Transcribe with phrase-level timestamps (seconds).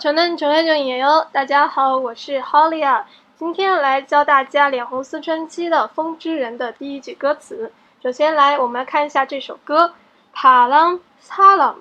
[0.00, 1.26] 全能全能就演哟！
[1.30, 3.06] 大家好，我是 Holly 啊，
[3.36, 7.72] 今天来教大家《脸红思春期》的《风之人》的第一句歌词。
[8.02, 9.94] 首先来，我们看一下这首歌
[10.36, 11.74] 《Palam Salam》，《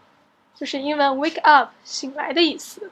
[0.54, 2.90] 就是英文 wake up 醒来的意思。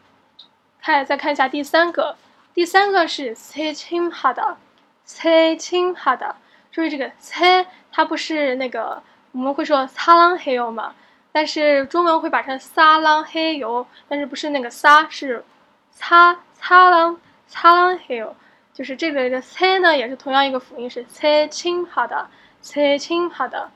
[0.80, 2.16] 看，再看一下第三个，
[2.54, 4.56] 第三个是 say chim ha 的
[5.04, 6.36] ，say chim ha 的。
[6.70, 10.94] 注意这个 say，它不是那个我们会说撒浪嘿油嘛？
[11.30, 15.44] 但是中文会把成撒浪嘿油，但是不是那个撒，是
[15.90, 18.34] 擦擦浪擦浪嘿油。
[18.72, 22.28] 就是这个的 say 呢，也是同样一个辅音，是 say chim ha 的
[22.62, 23.70] ，say chim ha 的。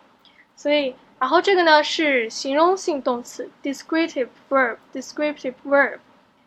[0.57, 0.95] 所以。
[1.23, 6.01] 然后这个呢是形容性动词，descriptive verb，descriptive verb，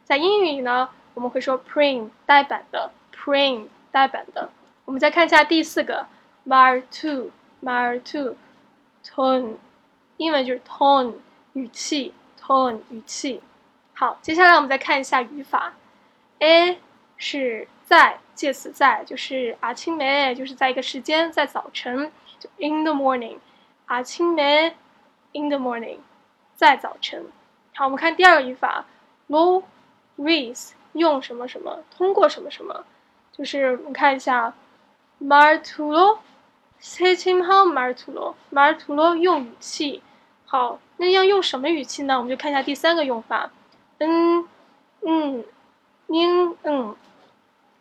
[0.04, 4.50] 在英语里呢我们会说 print 呆板的，print 呆板的。
[4.84, 6.06] 我们再看一下第四个
[6.46, 9.54] ，mar to，mar to，tone，
[10.18, 11.14] 英文就是 tone
[11.54, 13.42] 语气，tone 语气。
[13.94, 15.72] 好，接下来我们再看一下语法
[16.40, 16.78] ，a
[17.16, 23.38] 是在介词在，就是阿青梅，就是在一个时间，在早晨，就 in the morning。
[23.87, 24.77] 啊，清梅，
[25.33, 25.99] in the morning，
[26.55, 27.27] 在早晨。
[27.75, 28.85] 好，我们看第二个语法，
[29.29, 29.63] lo
[30.17, 32.85] with 用什么什么，通过什么什么，
[33.33, 34.53] 就是我们看一下，
[35.21, 40.03] mar tulo，세침한 mar tulo，mar tulo 用语气。
[40.47, 42.17] 好，那要用什么语气呢？
[42.17, 43.51] 我们就看一下第三个用法，
[43.99, 44.47] 嗯
[45.03, 45.45] 嗯，
[46.09, 46.97] ning 嗯，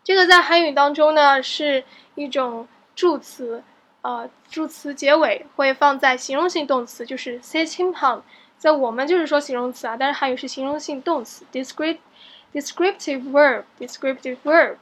[0.03, 1.83] 这个在韩语当中呢是
[2.15, 3.63] 一种助词。
[4.04, 8.20] 呃，助词结尾会放在形容性动词，就是 say chim han，
[8.58, 11.96] 在我们就是说形容词啊，但是汉语是形容性动词，descriptive
[12.52, 14.76] descriptive verb，descriptive verb，